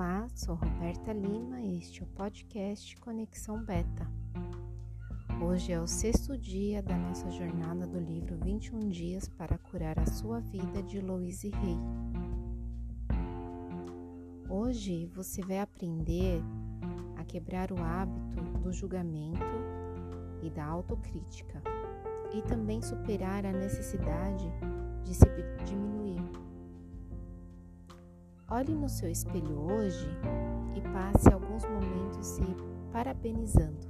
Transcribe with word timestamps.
Olá, 0.00 0.26
sou 0.34 0.54
Roberta 0.54 1.12
Lima 1.12 1.60
e 1.60 1.76
este 1.76 2.00
é 2.00 2.04
o 2.04 2.06
podcast 2.06 2.96
Conexão 2.96 3.62
Beta. 3.62 4.10
Hoje 5.44 5.72
é 5.72 5.78
o 5.78 5.86
sexto 5.86 6.38
dia 6.38 6.82
da 6.82 6.96
nossa 6.96 7.30
jornada 7.30 7.86
do 7.86 8.00
livro 8.00 8.34
21 8.42 8.88
Dias 8.88 9.28
para 9.28 9.58
Curar 9.58 9.98
a 9.98 10.06
Sua 10.06 10.40
Vida 10.40 10.82
de 10.82 11.02
Louise 11.02 11.52
Hay. 11.54 11.76
Hoje 14.48 15.04
você 15.14 15.42
vai 15.42 15.60
aprender 15.60 16.42
a 17.18 17.24
quebrar 17.24 17.70
o 17.70 17.78
hábito 17.78 18.42
do 18.62 18.72
julgamento 18.72 19.44
e 20.42 20.48
da 20.48 20.64
autocrítica 20.64 21.62
e 22.32 22.40
também 22.40 22.80
superar 22.80 23.44
a 23.44 23.52
necessidade 23.52 24.50
de 25.04 25.14
se 25.14 25.26
diminuir 25.66 26.49
Olhe 28.52 28.74
no 28.74 28.88
seu 28.88 29.08
espelho 29.08 29.60
hoje 29.60 30.08
e 30.74 30.80
passe 30.80 31.32
alguns 31.32 31.64
momentos 31.66 32.26
se 32.26 32.42
parabenizando. 32.92 33.86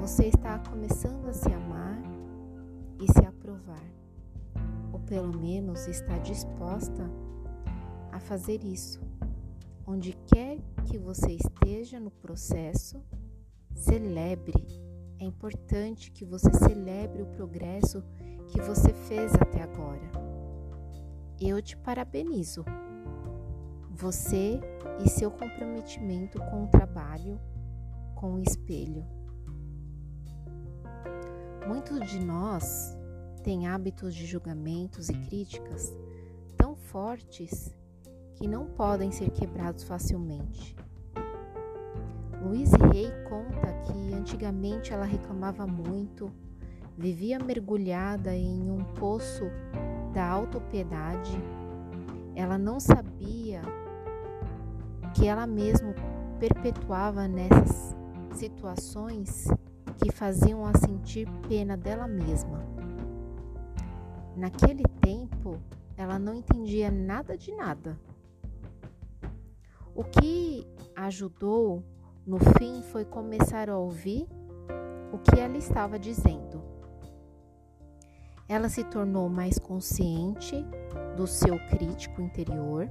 Você 0.00 0.26
está 0.26 0.60
começando 0.60 1.26
a 1.26 1.32
se 1.32 1.52
amar 1.52 2.00
e 3.00 3.12
se 3.12 3.26
aprovar, 3.26 3.84
ou 4.92 5.00
pelo 5.00 5.36
menos 5.36 5.88
está 5.88 6.16
disposta 6.18 7.10
a 8.12 8.20
fazer 8.20 8.62
isso. 8.62 9.00
Onde 9.84 10.12
quer 10.28 10.60
que 10.84 10.96
você 10.96 11.32
esteja 11.32 11.98
no 11.98 12.12
processo, 12.12 13.02
celebre. 13.74 14.54
É 15.18 15.24
importante 15.24 16.12
que 16.12 16.24
você 16.24 16.52
celebre 16.52 17.20
o 17.20 17.26
progresso 17.26 18.04
que 18.46 18.60
você 18.60 18.92
fez 18.92 19.34
até 19.34 19.64
agora 19.64 20.29
eu 21.40 21.62
te 21.62 21.74
parabenizo. 21.74 22.64
Você 23.90 24.60
e 25.02 25.08
seu 25.08 25.30
comprometimento 25.30 26.38
com 26.38 26.64
o 26.64 26.68
trabalho, 26.68 27.40
com 28.14 28.34
o 28.34 28.42
espelho. 28.42 29.04
Muitos 31.66 32.10
de 32.10 32.20
nós 32.20 32.96
têm 33.42 33.66
hábitos 33.66 34.14
de 34.14 34.26
julgamentos 34.26 35.08
e 35.08 35.14
críticas 35.14 35.96
tão 36.56 36.76
fortes 36.76 37.74
que 38.34 38.46
não 38.46 38.66
podem 38.66 39.10
ser 39.10 39.30
quebrados 39.30 39.84
facilmente. 39.84 40.76
Louise 42.42 42.74
Hay 42.74 43.10
conta 43.24 43.72
que 43.84 44.12
antigamente 44.12 44.92
ela 44.92 45.04
reclamava 45.04 45.66
muito, 45.66 46.30
vivia 46.96 47.38
mergulhada 47.38 48.34
em 48.34 48.70
um 48.70 48.84
poço 48.94 49.44
da 50.12 50.28
autopiedade, 50.28 51.38
ela 52.34 52.58
não 52.58 52.80
sabia 52.80 53.62
que 55.14 55.26
ela 55.26 55.46
mesma 55.46 55.94
perpetuava 56.38 57.28
nessas 57.28 57.96
situações 58.32 59.46
que 59.98 60.10
faziam-a 60.10 60.72
sentir 60.78 61.28
pena 61.48 61.76
dela 61.76 62.08
mesma. 62.08 62.64
Naquele 64.36 64.84
tempo, 65.00 65.60
ela 65.96 66.18
não 66.18 66.34
entendia 66.34 66.90
nada 66.90 67.36
de 67.36 67.54
nada. 67.54 67.98
O 69.94 70.02
que 70.02 70.66
ajudou 70.96 71.84
no 72.26 72.38
fim 72.58 72.80
foi 72.82 73.04
começar 73.04 73.68
a 73.68 73.76
ouvir 73.76 74.26
o 75.12 75.18
que 75.18 75.38
ela 75.38 75.58
estava 75.58 75.98
dizendo. 75.98 76.69
Ela 78.50 78.68
se 78.68 78.82
tornou 78.82 79.28
mais 79.28 79.60
consciente 79.60 80.56
do 81.16 81.24
seu 81.24 81.56
crítico 81.68 82.20
interior 82.20 82.90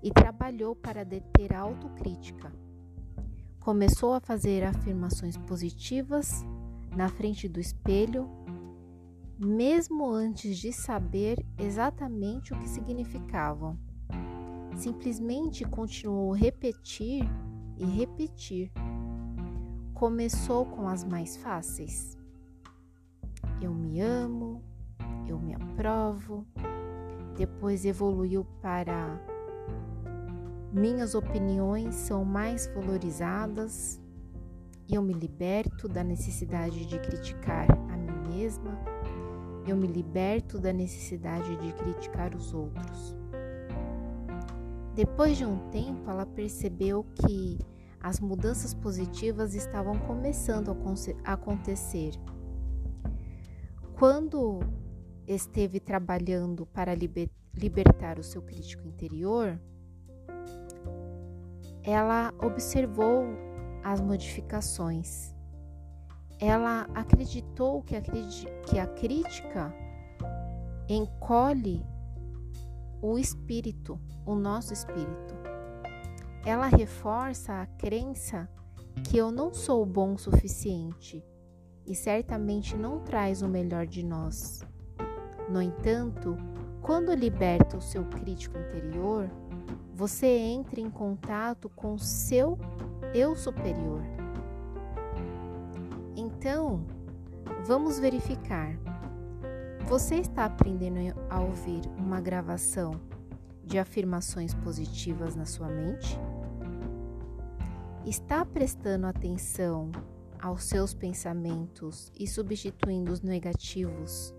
e 0.00 0.12
trabalhou 0.12 0.76
para 0.76 1.04
deter 1.04 1.52
a 1.52 1.58
autocrítica. 1.58 2.52
Começou 3.58 4.14
a 4.14 4.20
fazer 4.20 4.62
afirmações 4.62 5.36
positivas 5.36 6.46
na 6.96 7.08
frente 7.08 7.48
do 7.48 7.58
espelho, 7.58 8.30
mesmo 9.36 10.08
antes 10.08 10.56
de 10.56 10.72
saber 10.72 11.44
exatamente 11.58 12.52
o 12.52 12.58
que 12.60 12.68
significavam. 12.68 13.76
Simplesmente 14.76 15.64
continuou 15.64 16.30
repetir 16.30 17.24
e 17.76 17.84
repetir. 17.84 18.70
Começou 19.94 20.64
com 20.64 20.86
as 20.86 21.02
mais 21.02 21.36
fáceis 21.36 22.16
eu 23.64 23.72
me 23.72 24.00
amo, 24.00 24.62
eu 25.26 25.38
me 25.38 25.54
aprovo. 25.54 26.46
Depois 27.36 27.84
evoluiu 27.84 28.44
para 28.60 29.20
minhas 30.72 31.14
opiniões 31.14 31.94
são 31.94 32.24
mais 32.24 32.66
valorizadas. 32.66 34.00
Eu 34.90 35.00
me 35.00 35.14
liberto 35.14 35.88
da 35.88 36.04
necessidade 36.04 36.84
de 36.84 36.98
criticar 36.98 37.66
a 37.90 37.96
mim 37.96 38.28
mesma. 38.28 38.78
Eu 39.66 39.76
me 39.76 39.86
liberto 39.86 40.58
da 40.58 40.72
necessidade 40.72 41.56
de 41.56 41.72
criticar 41.72 42.34
os 42.34 42.52
outros. 42.52 43.16
Depois 44.94 45.38
de 45.38 45.44
um 45.44 45.70
tempo, 45.70 46.10
ela 46.10 46.26
percebeu 46.26 47.04
que 47.14 47.58
as 47.98 48.20
mudanças 48.20 48.74
positivas 48.74 49.54
estavam 49.54 49.98
começando 50.00 50.76
a 51.24 51.32
acontecer 51.32 52.12
quando 53.98 54.60
esteve 55.26 55.78
trabalhando 55.78 56.66
para 56.66 56.94
liber, 56.94 57.30
libertar 57.54 58.18
o 58.18 58.24
seu 58.24 58.42
crítico 58.42 58.86
interior, 58.86 59.60
ela 61.82 62.32
observou 62.42 63.24
as 63.82 64.00
modificações. 64.00 65.34
Ela 66.40 66.88
acreditou 66.94 67.82
que 67.82 67.94
a, 67.94 68.00
que 68.00 68.78
a 68.78 68.86
crítica 68.86 69.72
encolhe 70.88 71.86
o 73.00 73.18
espírito, 73.18 74.00
o 74.26 74.34
nosso 74.34 74.72
espírito. 74.72 75.34
Ela 76.44 76.66
reforça 76.66 77.60
a 77.62 77.66
crença 77.66 78.48
que 79.04 79.16
eu 79.16 79.30
não 79.30 79.54
sou 79.54 79.86
bom 79.86 80.14
o 80.14 80.18
suficiente 80.18 81.24
e 81.86 81.94
certamente 81.94 82.76
não 82.76 83.00
traz 83.00 83.42
o 83.42 83.48
melhor 83.48 83.86
de 83.86 84.04
nós. 84.04 84.62
No 85.48 85.60
entanto, 85.60 86.36
quando 86.80 87.14
liberta 87.14 87.76
o 87.76 87.82
seu 87.82 88.04
crítico 88.04 88.58
interior, 88.58 89.30
você 89.94 90.26
entra 90.26 90.80
em 90.80 90.90
contato 90.90 91.68
com 91.68 91.94
o 91.94 91.98
seu 91.98 92.58
eu 93.14 93.36
superior. 93.36 94.02
Então, 96.16 96.84
vamos 97.64 97.98
verificar. 97.98 98.76
Você 99.86 100.16
está 100.16 100.46
aprendendo 100.46 100.98
a 101.28 101.40
ouvir 101.40 101.82
uma 101.98 102.20
gravação 102.20 102.92
de 103.62 103.78
afirmações 103.78 104.54
positivas 104.54 105.36
na 105.36 105.44
sua 105.44 105.68
mente? 105.68 106.18
Está 108.04 108.44
prestando 108.44 109.06
atenção 109.06 109.90
aos 110.44 110.64
seus 110.64 110.92
pensamentos 110.92 112.12
e 112.20 112.28
substituindo 112.28 113.10
os 113.10 113.22
negativos 113.22 114.34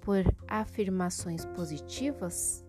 por 0.00 0.24
afirmações 0.48 1.44
positivas? 1.44 2.64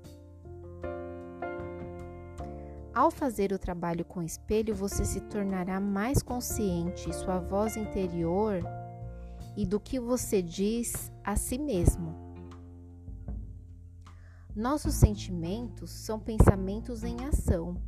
Ao 2.93 3.09
fazer 3.09 3.53
o 3.53 3.59
trabalho 3.59 4.03
com 4.03 4.21
espelho, 4.21 4.75
você 4.75 5.05
se 5.05 5.21
tornará 5.21 5.79
mais 5.79 6.21
consciente 6.21 7.13
sua 7.15 7.39
voz 7.39 7.77
interior 7.77 8.59
e 9.55 9.65
do 9.65 9.79
que 9.79 9.97
você 9.97 10.41
diz 10.41 11.09
a 11.23 11.37
si 11.37 11.57
mesmo. 11.57 12.13
Nossos 14.53 14.95
sentimentos 14.95 15.91
são 15.91 16.19
pensamentos 16.19 17.05
em 17.05 17.23
ação. 17.25 17.81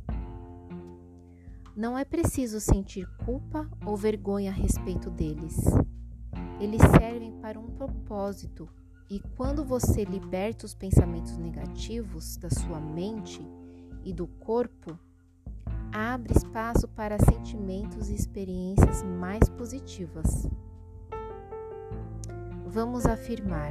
Não 1.78 1.96
é 1.96 2.04
preciso 2.04 2.58
sentir 2.58 3.08
culpa 3.24 3.70
ou 3.86 3.96
vergonha 3.96 4.50
a 4.50 4.52
respeito 4.52 5.08
deles. 5.08 5.56
Eles 6.58 6.82
servem 6.98 7.30
para 7.40 7.56
um 7.56 7.68
propósito, 7.68 8.68
e 9.08 9.20
quando 9.36 9.64
você 9.64 10.02
liberta 10.02 10.66
os 10.66 10.74
pensamentos 10.74 11.38
negativos 11.38 12.36
da 12.36 12.50
sua 12.50 12.80
mente 12.80 13.40
e 14.04 14.12
do 14.12 14.26
corpo, 14.26 14.98
abre 15.92 16.36
espaço 16.36 16.88
para 16.88 17.16
sentimentos 17.16 18.10
e 18.10 18.14
experiências 18.16 19.04
mais 19.04 19.48
positivas. 19.48 20.48
Vamos 22.66 23.06
afirmar. 23.06 23.70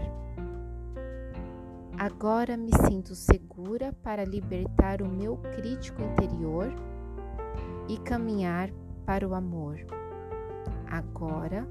Agora 1.99 2.55
me 2.55 2.71
sinto 2.87 3.13
segura 3.15 3.91
para 4.01 4.23
libertar 4.23 5.01
o 5.01 5.09
meu 5.09 5.35
crítico 5.57 6.01
interior 6.01 6.73
e 7.87 7.97
caminhar 7.97 8.69
para 9.05 9.27
o 9.27 9.33
amor. 9.33 9.77
Agora 10.89 11.67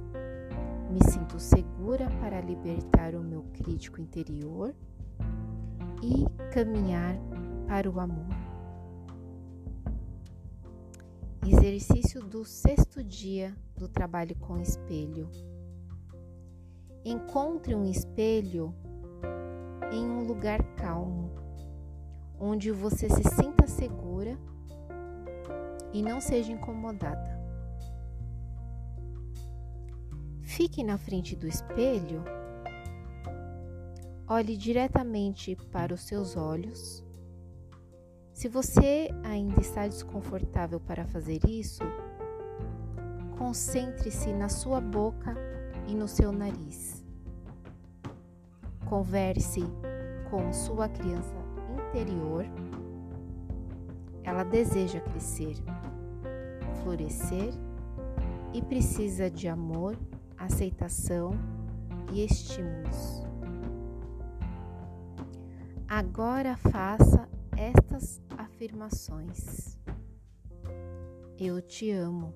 me 0.91 1.03
sinto 1.11 1.39
segura 1.39 2.09
para 2.21 2.41
libertar 2.41 3.15
o 3.15 3.23
meu 3.23 3.43
crítico 3.53 4.01
interior 4.01 4.75
e 6.03 6.25
caminhar 6.53 7.17
para 7.67 7.91
o 7.91 7.99
amor. 7.99 8.27
Exercício 11.47 12.23
do 12.23 12.45
sexto 12.45 13.03
dia 13.03 13.55
do 13.77 13.89
trabalho 13.89 14.35
com 14.37 14.59
espelho. 14.59 15.29
Encontre 17.05 17.75
um 17.75 17.85
espelho 17.85 18.75
em 19.93 20.05
um 20.09 20.27
lugar 20.27 20.63
calmo, 20.75 21.31
onde 22.39 22.71
você 22.73 23.09
se 23.09 23.23
sinta 23.23 23.67
segura 23.67 24.39
e 25.93 26.03
não 26.03 26.21
seja 26.21 26.53
incomodada. 26.53 27.37
Fique 30.43 30.83
na 30.83 30.97
frente 30.97 31.37
do 31.37 31.47
espelho, 31.47 32.23
olhe 34.29 34.57
diretamente 34.57 35.57
para 35.71 35.93
os 35.93 36.01
seus 36.03 36.37
olhos. 36.37 37.05
Se 38.33 38.49
você 38.49 39.11
ainda 39.25 39.61
está 39.61 39.87
desconfortável 39.87 40.79
para 40.79 41.07
fazer 41.07 41.41
isso, 41.49 41.83
concentre-se 43.39 44.33
na 44.33 44.49
sua 44.49 44.81
boca 44.81 45.35
e 45.87 45.95
no 45.95 46.07
seu 46.09 46.33
nariz. 46.33 47.05
Converse 48.87 49.63
com 50.31 50.53
sua 50.53 50.89
criança 50.89 51.35
interior. 51.89 52.45
Ela 54.23 54.45
deseja 54.45 55.01
crescer, 55.01 55.57
florescer 56.87 57.53
e 58.55 58.63
precisa 58.63 59.29
de 59.29 59.49
amor, 59.49 59.99
aceitação 60.39 61.33
e 62.13 62.25
estímulos. 62.25 63.25
Agora 65.89 66.57
faça 66.57 67.29
estas 67.57 68.23
afirmações. 68.39 69.77
Eu 71.37 71.61
te 71.61 71.91
amo. 71.91 72.33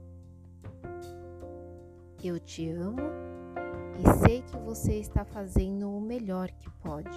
Eu 2.23 2.41
te 2.41 2.69
amo 2.71 2.99
e 4.01 4.27
sei 4.27 4.43
que 4.43 4.57
você 4.57 4.95
está 4.95 5.25
fazendo 5.25 5.89
o 5.89 6.01
melhor 6.01 6.51
que 6.51 6.69
pode. 6.83 7.17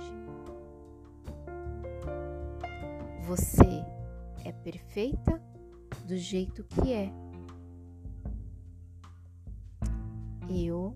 Você 3.25 3.83
é 4.45 4.51
perfeita 4.51 5.41
do 6.05 6.17
jeito 6.17 6.63
que 6.63 6.93
é. 6.93 7.11
Eu 10.49 10.95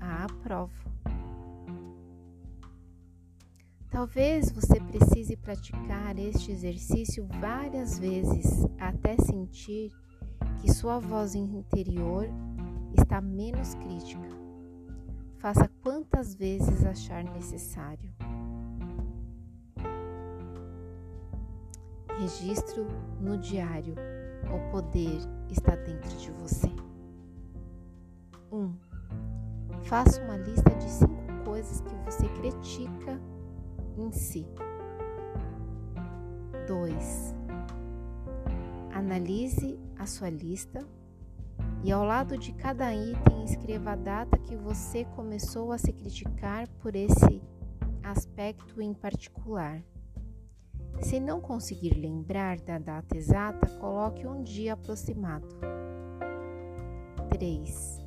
a 0.00 0.24
aprovo. 0.24 0.86
Talvez 3.90 4.50
você 4.50 4.80
precise 4.80 5.36
praticar 5.36 6.18
este 6.18 6.50
exercício 6.52 7.26
várias 7.40 7.98
vezes 7.98 8.66
até 8.78 9.16
sentir 9.16 9.90
que 10.60 10.72
sua 10.72 10.98
voz 10.98 11.34
interior 11.34 12.28
está 12.98 13.20
menos 13.20 13.74
crítica. 13.74 14.28
Faça 15.38 15.70
quantas 15.82 16.34
vezes 16.34 16.84
achar 16.84 17.24
necessário. 17.24 18.15
Registro 22.18 22.86
no 23.20 23.36
diário. 23.36 23.94
O 24.44 24.70
poder 24.70 25.18
está 25.50 25.76
dentro 25.76 26.16
de 26.16 26.30
você. 26.32 26.70
1. 28.50 28.56
Um, 28.56 28.74
faça 29.82 30.22
uma 30.22 30.38
lista 30.38 30.70
de 30.76 30.88
cinco 30.88 31.44
coisas 31.44 31.82
que 31.82 31.94
você 32.06 32.26
critica 32.28 33.20
em 33.98 34.10
si. 34.12 34.46
2. 36.66 37.34
Analise 38.94 39.78
a 39.98 40.06
sua 40.06 40.30
lista 40.30 40.86
e 41.84 41.92
ao 41.92 42.02
lado 42.02 42.38
de 42.38 42.52
cada 42.54 42.94
item 42.94 43.44
escreva 43.44 43.92
a 43.92 43.96
data 43.96 44.38
que 44.38 44.56
você 44.56 45.04
começou 45.04 45.70
a 45.70 45.78
se 45.78 45.92
criticar 45.92 46.66
por 46.80 46.96
esse 46.96 47.42
aspecto 48.02 48.80
em 48.80 48.94
particular. 48.94 49.82
Se 51.00 51.20
não 51.20 51.40
conseguir 51.40 51.94
lembrar 51.94 52.58
da 52.60 52.78
data 52.78 53.16
exata, 53.16 53.68
coloque 53.78 54.26
um 54.26 54.42
dia 54.42 54.74
aproximado. 54.74 55.46
3. 57.28 58.00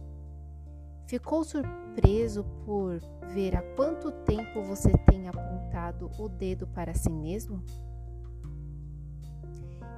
Ficou 1.08 1.44
surpreso 1.44 2.44
por 2.66 3.00
ver 3.34 3.56
há 3.56 3.62
quanto 3.76 4.12
tempo 4.12 4.64
você 4.64 4.92
tem 5.10 5.28
apontado 5.28 6.10
o 6.18 6.28
dedo 6.28 6.68
para 6.68 6.94
si 6.94 7.10
mesmo? 7.10 7.64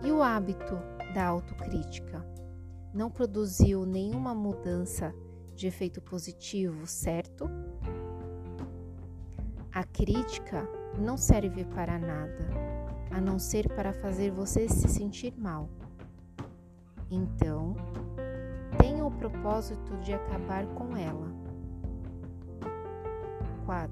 E 0.03 0.11
o 0.11 0.21
hábito 0.21 0.75
da 1.13 1.27
autocrítica 1.27 2.25
não 2.93 3.09
produziu 3.09 3.85
nenhuma 3.85 4.33
mudança 4.33 5.13
de 5.55 5.67
efeito 5.67 6.01
positivo, 6.01 6.87
certo? 6.87 7.49
A 9.71 9.83
crítica 9.83 10.67
não 10.97 11.17
serve 11.17 11.63
para 11.65 11.97
nada, 11.97 12.49
a 13.11 13.19
não 13.19 13.37
ser 13.37 13.67
para 13.69 13.93
fazer 13.93 14.31
você 14.31 14.67
se 14.67 14.87
sentir 14.87 15.33
mal. 15.37 15.69
Então, 17.09 17.75
tenha 18.77 19.05
o 19.05 19.11
propósito 19.11 19.97
de 19.97 20.13
acabar 20.13 20.65
com 20.67 20.95
ela. 20.95 21.27
4. 23.65 23.91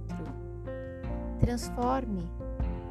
Transforme 1.40 2.28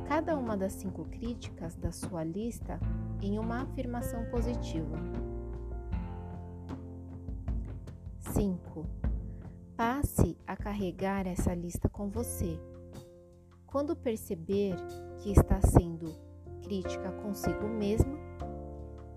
cada 0.06 0.36
uma 0.36 0.56
das 0.56 0.72
cinco 0.72 1.04
críticas 1.04 1.76
da 1.76 1.92
sua 1.92 2.24
lista 2.24 2.80
em 3.20 3.38
uma 3.38 3.62
afirmação 3.62 4.24
positiva. 4.30 4.96
5. 8.18 8.86
Passe 9.76 10.36
a 10.46 10.56
carregar 10.56 11.26
essa 11.26 11.54
lista 11.54 11.88
com 11.88 12.08
você. 12.08 12.58
Quando 13.66 13.94
perceber 13.94 14.76
que 15.18 15.32
está 15.32 15.60
sendo 15.60 16.14
crítica 16.62 17.10
consigo 17.12 17.66
mesma, 17.66 18.18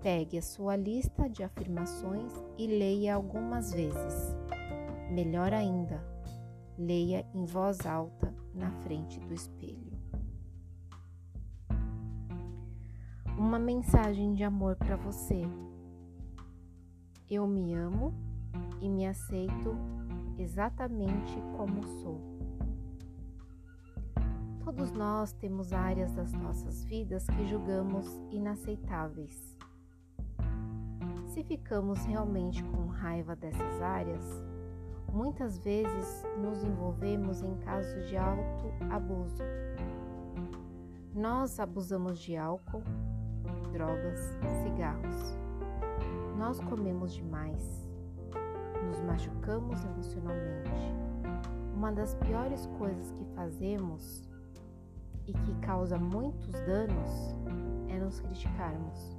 pegue 0.02 0.38
a 0.38 0.42
sua 0.42 0.74
lista 0.74 1.28
de 1.28 1.42
afirmações 1.42 2.32
e 2.58 2.66
leia 2.66 3.14
algumas 3.14 3.72
vezes. 3.72 4.34
Melhor 5.10 5.52
ainda, 5.52 6.02
leia 6.78 7.26
em 7.34 7.44
voz 7.44 7.86
alta 7.86 8.34
na 8.54 8.70
frente 8.82 9.20
do 9.20 9.32
espelho. 9.32 9.92
Uma 13.38 13.58
mensagem 13.58 14.34
de 14.34 14.44
amor 14.44 14.76
para 14.76 14.96
você. 14.96 15.42
Eu 17.30 17.46
me 17.46 17.74
amo 17.74 18.12
e 18.80 18.88
me 18.88 19.06
aceito 19.06 19.76
exatamente 20.38 21.34
como 21.56 21.82
sou. 22.00 22.31
Todos 24.74 24.90
nós 24.92 25.32
temos 25.34 25.70
áreas 25.74 26.14
das 26.14 26.32
nossas 26.32 26.82
vidas 26.84 27.26
que 27.26 27.46
julgamos 27.46 28.06
inaceitáveis. 28.30 29.58
Se 31.26 31.44
ficamos 31.44 32.02
realmente 32.06 32.64
com 32.64 32.86
raiva 32.86 33.36
dessas 33.36 33.82
áreas, 33.82 34.24
muitas 35.12 35.58
vezes 35.58 36.24
nos 36.38 36.64
envolvemos 36.64 37.42
em 37.42 37.54
casos 37.56 38.08
de 38.08 38.16
alto 38.16 38.72
abuso. 38.90 39.42
Nós 41.14 41.60
abusamos 41.60 42.18
de 42.18 42.34
álcool, 42.38 42.82
drogas, 43.74 44.20
cigarros. 44.64 45.36
Nós 46.38 46.58
comemos 46.60 47.12
demais. 47.12 47.90
Nos 48.86 49.02
machucamos 49.02 49.84
emocionalmente. 49.84 50.94
Uma 51.74 51.92
das 51.92 52.14
piores 52.14 52.64
coisas 52.78 53.10
que 53.12 53.24
fazemos 53.34 54.31
e 55.26 55.32
que 55.32 55.54
causa 55.60 55.98
muitos 55.98 56.52
danos 56.52 57.36
é 57.88 57.98
nos 57.98 58.20
criticarmos. 58.20 59.18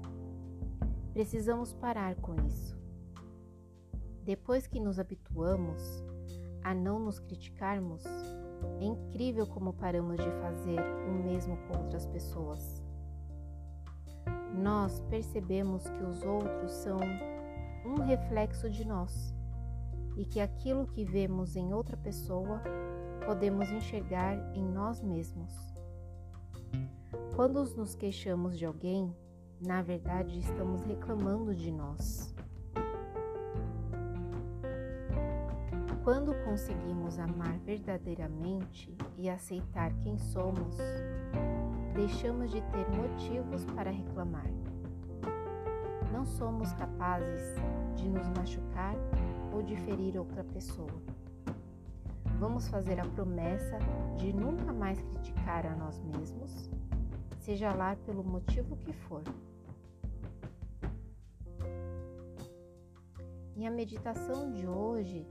Precisamos 1.13 1.73
parar 1.73 2.15
com 2.15 2.35
isso. 2.45 2.77
Depois 4.23 4.67
que 4.67 4.79
nos 4.79 4.99
habituamos 4.99 6.03
a 6.63 6.73
não 6.73 6.99
nos 6.99 7.19
criticarmos, 7.19 8.03
é 8.79 8.85
incrível 8.85 9.45
como 9.45 9.73
paramos 9.73 10.17
de 10.17 10.31
fazer 10.41 10.79
o 11.07 11.11
mesmo 11.23 11.57
com 11.67 11.77
outras 11.77 12.05
pessoas 12.05 12.83
nós 14.53 14.99
percebemos 15.09 15.89
que 15.89 16.03
os 16.03 16.21
outros 16.23 16.71
são 16.71 16.99
um 17.85 18.01
reflexo 18.01 18.69
de 18.69 18.85
nós 18.85 19.33
e 20.15 20.25
que 20.25 20.39
aquilo 20.39 20.85
que 20.87 21.03
vemos 21.03 21.55
em 21.55 21.73
outra 21.73 21.97
pessoa 21.97 22.61
podemos 23.25 23.69
enxergar 23.71 24.37
em 24.53 24.63
nós 24.63 25.01
mesmos. 25.01 25.72
Quando 27.35 27.63
nos 27.75 27.95
queixamos 27.95 28.57
de 28.57 28.65
alguém, 28.65 29.15
na 29.59 29.81
verdade 29.81 30.39
estamos 30.39 30.83
reclamando 30.83 31.55
de 31.55 31.71
nós. 31.71 32.33
Quando 36.03 36.35
conseguimos 36.43 37.17
amar 37.17 37.57
verdadeiramente 37.59 38.95
e 39.17 39.29
aceitar 39.29 39.93
quem 39.99 40.17
somos, 40.17 40.77
deixamos 41.95 42.51
de 42.51 42.61
ter 42.61 42.87
motivos 42.89 43.63
para 43.73 43.89
reclamar. 43.89 44.51
Não 46.11 46.25
somos 46.25 46.73
capazes 46.73 47.55
de 47.95 48.09
nos 48.09 48.27
machucar 48.37 48.95
ou 49.53 49.63
de 49.63 49.75
ferir 49.77 50.17
outra 50.17 50.43
pessoa. 50.43 51.12
Vamos 52.43 52.67
fazer 52.67 52.99
a 52.99 53.05
promessa 53.05 53.79
de 54.17 54.33
nunca 54.33 54.73
mais 54.73 55.01
criticar 55.01 55.65
a 55.65 55.73
nós 55.77 55.97
mesmos, 56.01 56.69
seja 57.39 57.73
lá 57.73 57.95
pelo 58.05 58.21
motivo 58.21 58.75
que 58.75 58.91
for. 58.91 59.23
E 63.55 63.65
a 63.65 63.71
meditação 63.71 64.51
de 64.51 64.67
hoje 64.67 65.25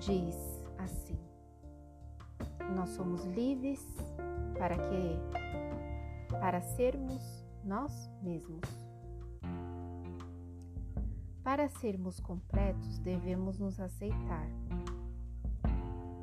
diz 0.00 0.34
assim: 0.78 1.16
Nós 2.74 2.88
somos 2.88 3.24
livres 3.24 3.86
para 4.58 4.76
que 4.76 6.40
para 6.40 6.60
sermos 6.60 7.46
nós 7.62 8.10
mesmos. 8.20 8.85
Para 11.56 11.70
sermos 11.70 12.20
completos, 12.20 12.98
devemos 12.98 13.58
nos 13.58 13.80
aceitar. 13.80 14.46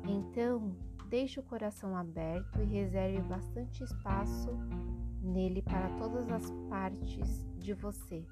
Então, 0.06 0.76
deixe 1.10 1.40
o 1.40 1.42
coração 1.42 1.96
aberto 1.96 2.62
e 2.62 2.64
reserve 2.64 3.20
bastante 3.22 3.82
espaço 3.82 4.56
nele 5.20 5.60
para 5.60 5.88
todas 5.98 6.30
as 6.30 6.48
partes 6.70 7.44
de 7.58 7.74
você, 7.74 8.24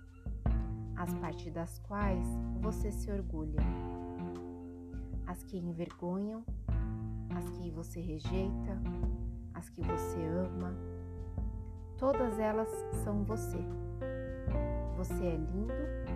as 0.94 1.12
partes 1.14 1.52
das 1.52 1.80
quais 1.80 2.24
você 2.60 2.92
se 2.92 3.10
orgulha, 3.10 3.58
as 5.26 5.42
que 5.42 5.58
envergonham, 5.58 6.44
as 7.34 7.50
que 7.50 7.68
você 7.68 8.00
rejeita, 8.00 8.80
as 9.52 9.68
que 9.68 9.82
você 9.82 10.24
ama. 10.24 10.72
Todas 11.98 12.38
elas 12.38 12.68
são 13.02 13.24
você. 13.24 13.58
Você 14.96 15.26
é 15.26 15.36
lindo 15.36 16.11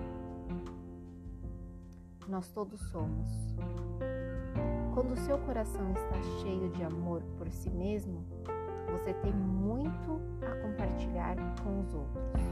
nós 2.28 2.50
todos 2.50 2.80
somos. 2.90 3.30
Quando 4.94 5.12
o 5.12 5.16
seu 5.16 5.38
coração 5.38 5.92
está 5.92 6.22
cheio 6.42 6.70
de 6.70 6.82
amor 6.82 7.22
por 7.36 7.50
si 7.50 7.70
mesmo, 7.70 8.24
você 8.90 9.12
tem 9.14 9.32
muito 9.32 10.20
a 10.42 10.56
compartilhar 10.62 11.36
com 11.62 11.80
os 11.80 11.92
outros. 11.92 12.42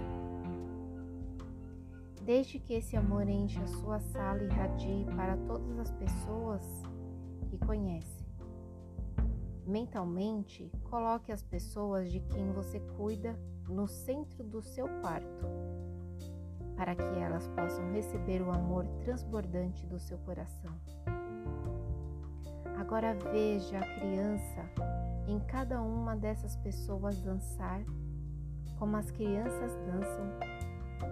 Deixe 2.22 2.58
que 2.58 2.74
esse 2.74 2.96
amor 2.96 3.28
encha 3.28 3.62
a 3.62 3.66
sua 3.66 4.00
sala 4.00 4.42
e 4.42 4.48
radie 4.48 5.06
para 5.16 5.36
todas 5.46 5.78
as 5.78 5.90
pessoas 5.92 6.62
que 7.48 7.58
conhece. 7.58 8.24
Mentalmente, 9.66 10.70
coloque 10.84 11.32
as 11.32 11.42
pessoas 11.42 12.10
de 12.10 12.20
quem 12.20 12.52
você 12.52 12.80
cuida 12.96 13.38
no 13.68 13.86
centro 13.86 14.44
do 14.44 14.62
seu 14.62 14.86
quarto 15.00 15.46
para 16.76 16.94
que 16.94 17.18
elas 17.18 17.46
possam 17.48 17.92
receber 17.92 18.42
o 18.42 18.50
amor 18.50 18.86
transbordante 19.04 19.86
do 19.86 19.98
seu 19.98 20.18
coração. 20.18 20.72
Agora 22.78 23.14
veja 23.32 23.78
a 23.78 23.94
criança 24.00 24.64
em 25.26 25.38
cada 25.40 25.80
uma 25.80 26.16
dessas 26.16 26.56
pessoas 26.56 27.20
dançar 27.20 27.82
como 28.78 28.96
as 28.96 29.10
crianças 29.10 29.72
dançam, 29.86 30.26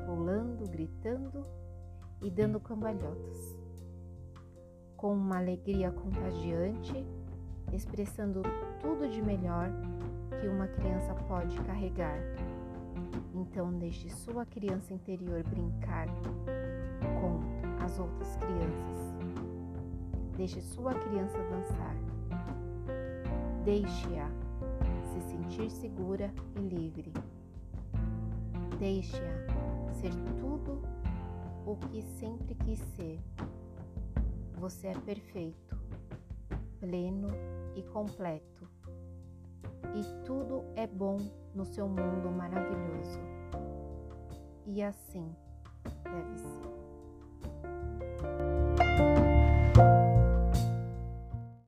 pulando, 0.06 0.68
gritando 0.68 1.46
e 2.20 2.30
dando 2.30 2.60
cambalhotas, 2.60 3.56
com 4.96 5.14
uma 5.14 5.38
alegria 5.38 5.90
contagiante, 5.90 7.06
expressando 7.72 8.42
tudo 8.80 9.08
de 9.08 9.22
melhor 9.22 9.70
que 10.40 10.48
uma 10.48 10.66
criança 10.66 11.14
pode 11.28 11.58
carregar 11.62 12.18
então, 13.34 13.72
deixe 13.78 14.10
sua 14.10 14.44
criança 14.44 14.92
interior 14.92 15.42
brincar 15.44 16.06
com 17.20 17.40
as 17.82 17.98
outras 17.98 18.36
crianças. 18.36 19.14
Deixe 20.36 20.60
sua 20.60 20.94
criança 20.94 21.38
dançar. 21.38 21.96
Deixe-a 23.64 24.28
se 25.12 25.20
sentir 25.30 25.70
segura 25.70 26.32
e 26.56 26.60
livre. 26.60 27.12
Deixe-a 28.78 29.92
ser 29.94 30.12
tudo 30.38 30.82
o 31.64 31.76
que 31.76 32.02
sempre 32.02 32.54
quis 32.54 32.78
ser. 32.96 33.18
Você 34.58 34.88
é 34.88 34.94
perfeito, 34.94 35.78
pleno 36.80 37.28
e 37.74 37.82
completo. 37.82 38.68
E 39.94 40.24
tudo 40.24 40.64
é 40.76 40.86
bom 40.86 41.41
no 41.54 41.64
seu 41.64 41.88
mundo 41.88 42.30
maravilhoso. 42.30 43.20
E 44.66 44.82
assim 44.82 45.34
deve 46.04 46.38
ser. 46.38 46.61